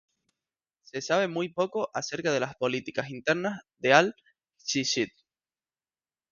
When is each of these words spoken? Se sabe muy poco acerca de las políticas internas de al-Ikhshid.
Se 0.81 0.99
sabe 0.99 1.27
muy 1.27 1.49
poco 1.49 1.91
acerca 1.93 2.31
de 2.31 2.39
las 2.39 2.55
políticas 2.55 3.11
internas 3.11 3.59
de 3.77 3.93
al-Ikhshid. 3.93 5.09